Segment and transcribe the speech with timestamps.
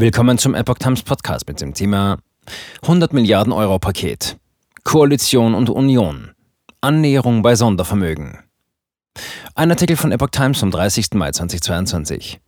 [0.00, 2.18] Willkommen zum Epoch Times Podcast mit dem Thema
[2.82, 4.36] 100 Milliarden Euro Paket.
[4.84, 6.30] Koalition und Union.
[6.80, 8.38] Annäherung bei Sondervermögen.
[9.56, 11.14] Ein Artikel von Epoch Times vom 30.
[11.14, 12.38] Mai 2022.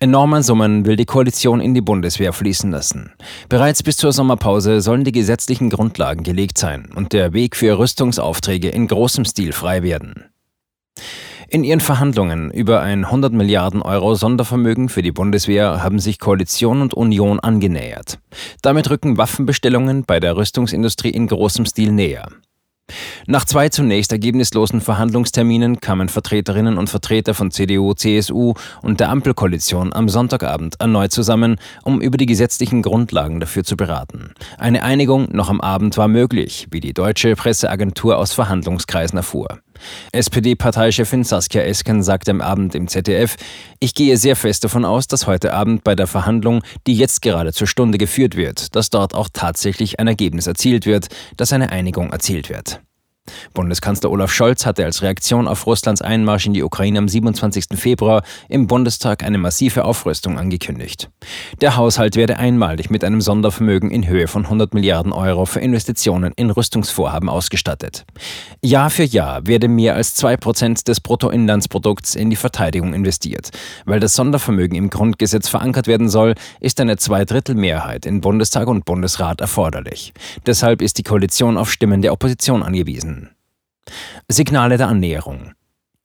[0.00, 3.12] Enorme Summen will die Koalition in die Bundeswehr fließen lassen.
[3.48, 8.70] Bereits bis zur Sommerpause sollen die gesetzlichen Grundlagen gelegt sein und der Weg für Rüstungsaufträge
[8.70, 10.24] in großem Stil frei werden.
[11.54, 16.82] In ihren Verhandlungen über ein 100 Milliarden Euro Sondervermögen für die Bundeswehr haben sich Koalition
[16.82, 18.18] und Union angenähert.
[18.60, 22.26] Damit rücken Waffenbestellungen bei der Rüstungsindustrie in großem Stil näher.
[23.26, 29.92] Nach zwei zunächst ergebnislosen Verhandlungsterminen kamen Vertreterinnen und Vertreter von CDU, CSU und der Ampelkoalition
[29.92, 34.34] am Sonntagabend erneut zusammen, um über die gesetzlichen Grundlagen dafür zu beraten.
[34.58, 39.60] Eine Einigung noch am Abend war möglich, wie die deutsche Presseagentur aus Verhandlungskreisen erfuhr.
[40.12, 43.36] SPD-Parteichefin Saskia Esken sagte am Abend im ZDF,
[43.80, 47.52] ich gehe sehr fest davon aus, dass heute Abend bei der Verhandlung, die jetzt gerade
[47.52, 52.12] zur Stunde geführt wird, dass dort auch tatsächlich ein Ergebnis erzielt wird, dass eine Einigung
[52.12, 52.80] erzielt wird.
[53.54, 57.66] Bundeskanzler Olaf Scholz hatte als Reaktion auf Russlands Einmarsch in die Ukraine am 27.
[57.76, 61.08] Februar im Bundestag eine massive Aufrüstung angekündigt.
[61.60, 66.32] Der Haushalt werde einmalig mit einem Sondervermögen in Höhe von 100 Milliarden Euro für Investitionen
[66.34, 68.04] in Rüstungsvorhaben ausgestattet.
[68.60, 73.50] Jahr für Jahr werde mehr als 2% des Bruttoinlandsprodukts in die Verteidigung investiert.
[73.84, 79.40] Weil das Sondervermögen im Grundgesetz verankert werden soll, ist eine Zweidrittelmehrheit in Bundestag und Bundesrat
[79.40, 80.12] erforderlich.
[80.44, 83.13] Deshalb ist die Koalition auf Stimmen der Opposition angewiesen.
[84.28, 85.52] Signale der Annäherung.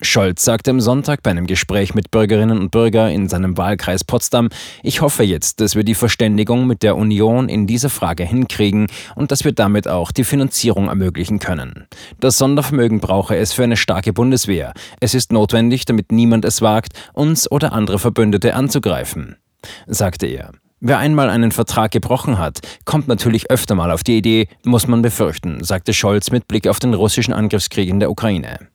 [0.01, 4.47] Scholz sagte am Sonntag bei einem Gespräch mit Bürgerinnen und Bürgern in seinem Wahlkreis Potsdam,
[4.81, 9.31] ich hoffe jetzt, dass wir die Verständigung mit der Union in dieser Frage hinkriegen und
[9.31, 11.85] dass wir damit auch die Finanzierung ermöglichen können.
[12.21, 14.73] Das Sondervermögen brauche es für eine starke Bundeswehr.
[15.01, 19.35] Es ist notwendig, damit niemand es wagt, uns oder andere Verbündete anzugreifen,
[19.85, 20.53] sagte er.
[20.81, 25.01] Wer einmal einen Vertrag gebrochen hat, kommt natürlich öfter mal auf die Idee, muss man
[25.01, 28.69] befürchten, sagte Scholz mit Blick auf den russischen Angriffskrieg in der Ukraine.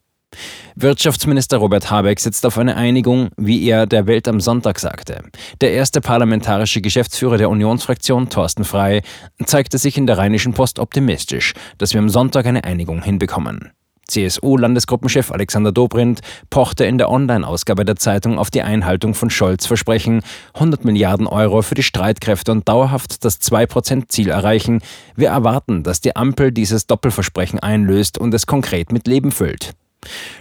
[0.75, 5.23] Wirtschaftsminister Robert Habeck setzt auf eine Einigung, wie er der Welt am Sonntag sagte.
[5.61, 9.03] Der erste parlamentarische Geschäftsführer der Unionsfraktion, Thorsten Frey,
[9.47, 13.71] zeigte sich in der Rheinischen Post optimistisch, dass wir am Sonntag eine Einigung hinbekommen.
[14.09, 16.21] CSU-Landesgruppenchef Alexander Dobrindt
[16.51, 20.23] pochte in der Online-Ausgabe der Zeitung auf die Einhaltung von Scholz Versprechen,
[20.55, 24.81] 100 Milliarden Euro für die Streitkräfte und dauerhaft das 2-Prozent-Ziel erreichen.
[25.17, 29.75] Wir erwarten, dass die Ampel dieses Doppelversprechen einlöst und es konkret mit Leben füllt.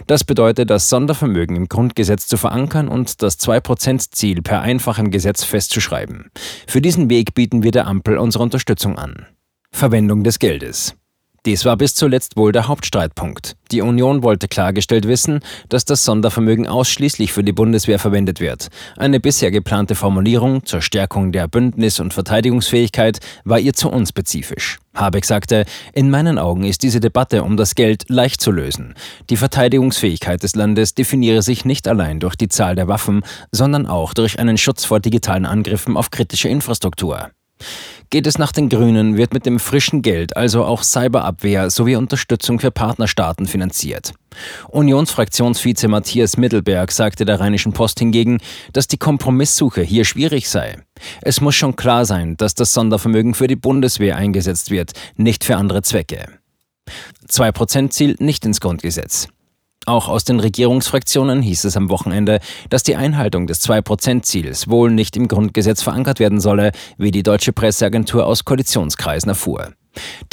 [0.06, 6.30] Das bedeutet, das Sondervermögen im Grundgesetz zu verankern und das 2-Prozent-Ziel per einfachem Gesetz festzuschreiben.
[6.66, 9.26] Für diesen Weg bieten wir der Ampel unsere Unterstützung an.
[9.70, 10.94] Verwendung des Geldes.
[11.46, 13.56] Dies war bis zuletzt wohl der Hauptstreitpunkt.
[13.70, 18.68] Die Union wollte klargestellt wissen, dass das Sondervermögen ausschließlich für die Bundeswehr verwendet wird.
[18.96, 24.78] Eine bisher geplante Formulierung zur Stärkung der Bündnis- und Verteidigungsfähigkeit war ihr zu unspezifisch.
[24.94, 28.94] Habeck sagte, in meinen Augen ist diese Debatte um das Geld leicht zu lösen.
[29.28, 33.22] Die Verteidigungsfähigkeit des Landes definiere sich nicht allein durch die Zahl der Waffen,
[33.52, 37.30] sondern auch durch einen Schutz vor digitalen Angriffen auf kritische Infrastruktur.
[38.10, 42.60] Geht es nach den Grünen, wird mit dem frischen Geld also auch Cyberabwehr sowie Unterstützung
[42.60, 44.12] für Partnerstaaten finanziert.
[44.68, 48.38] Unionsfraktionsvize Matthias Mittelberg sagte der Rheinischen Post hingegen,
[48.72, 50.76] dass die Kompromisssuche hier schwierig sei.
[51.22, 55.56] Es muss schon klar sein, dass das Sondervermögen für die Bundeswehr eingesetzt wird, nicht für
[55.56, 56.26] andere Zwecke.
[57.28, 59.28] 2%-Ziel nicht ins Grundgesetz.
[59.86, 62.40] Auch aus den Regierungsfraktionen hieß es am Wochenende,
[62.70, 67.52] dass die Einhaltung des 2-Prozent-Ziels wohl nicht im Grundgesetz verankert werden solle, wie die deutsche
[67.52, 69.72] Presseagentur aus Koalitionskreisen erfuhr.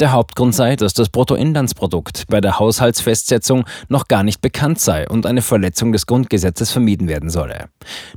[0.00, 5.26] Der Hauptgrund sei, dass das Bruttoinlandsprodukt bei der Haushaltsfestsetzung noch gar nicht bekannt sei und
[5.26, 7.68] eine Verletzung des Grundgesetzes vermieden werden solle.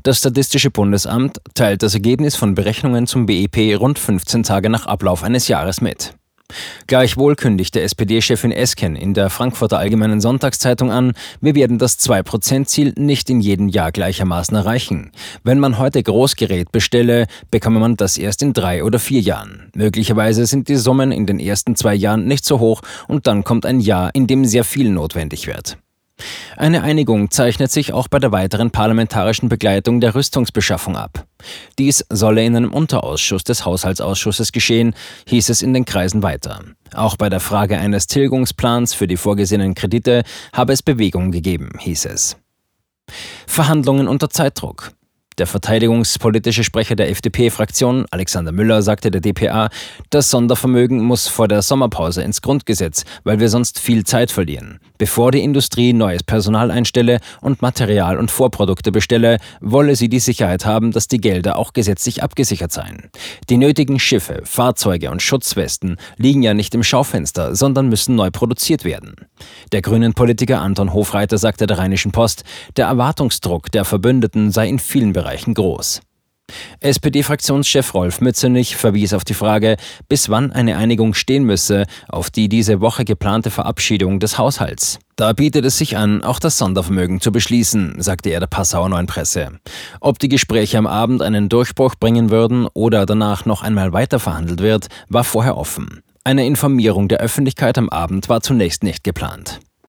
[0.03, 5.23] Das Statistische Bundesamt teilt das Ergebnis von Berechnungen zum BIP rund 15 Tage nach Ablauf
[5.23, 6.15] eines Jahres mit.
[6.87, 13.29] Gleichwohl kündigte SPD-Chefin Esken in der Frankfurter Allgemeinen Sonntagszeitung an, wir werden das 2%-Ziel nicht
[13.29, 15.11] in jedem Jahr gleichermaßen erreichen.
[15.43, 19.71] Wenn man heute Großgerät bestelle, bekomme man das erst in drei oder vier Jahren.
[19.75, 23.65] Möglicherweise sind die Summen in den ersten zwei Jahren nicht so hoch und dann kommt
[23.65, 25.77] ein Jahr, in dem sehr viel notwendig wird.
[26.57, 31.25] Eine Einigung zeichnet sich auch bei der weiteren parlamentarischen Begleitung der Rüstungsbeschaffung ab.
[31.77, 34.95] Dies solle in einem Unterausschuss des Haushaltsausschusses geschehen,
[35.27, 36.61] hieß es in den Kreisen weiter.
[36.93, 40.23] Auch bei der Frage eines Tilgungsplans für die vorgesehenen Kredite
[40.53, 42.37] habe es Bewegung gegeben, hieß es.
[43.45, 44.93] Verhandlungen unter Zeitdruck.
[45.37, 49.69] Der verteidigungspolitische Sprecher der FDP-Fraktion, Alexander Müller, sagte der DPA,
[50.09, 54.79] das Sondervermögen muss vor der Sommerpause ins Grundgesetz, weil wir sonst viel Zeit verlieren.
[54.97, 60.65] Bevor die Industrie neues Personal einstelle und Material und Vorprodukte bestelle, wolle sie die Sicherheit
[60.65, 63.09] haben, dass die Gelder auch gesetzlich abgesichert seien.
[63.49, 68.85] Die nötigen Schiffe, Fahrzeuge und Schutzwesten liegen ja nicht im Schaufenster, sondern müssen neu produziert
[68.85, 69.15] werden.
[69.71, 72.43] Der grünen Politiker Anton Hofreiter sagte der Rheinischen Post,
[72.77, 76.01] der Erwartungsdruck der Verbündeten sei in vielen Bereichen groß.
[76.85, 79.77] SPD-Fraktionschef Rolf Mützenich verwies auf die Frage,
[80.07, 84.99] bis wann eine Einigung stehen müsse, auf die diese Woche geplante Verabschiedung des Haushalts.
[85.15, 89.07] Da bietet es sich an, auch das Sondervermögen zu beschließen, sagte er der Passauer Neuen
[89.07, 89.59] Presse.
[90.01, 94.61] Ob die Gespräche am Abend einen Durchbruch bringen würden oder danach noch einmal weiter verhandelt
[94.61, 96.01] wird, war vorher offen.
[96.23, 99.59] Eine Informierung der Öffentlichkeit am Abend war zunächst nicht geplant.